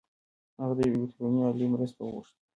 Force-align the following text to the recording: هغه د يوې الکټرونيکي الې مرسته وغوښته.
هغه 0.61 0.73
د 0.77 0.79
يوې 0.87 0.97
الکټرونيکي 1.01 1.45
الې 1.49 1.65
مرسته 1.73 1.99
وغوښته. 2.03 2.39